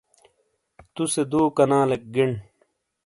توسے 0.93 1.23
دوکنالیک 1.31 2.03
گݨ۔ 2.15 2.29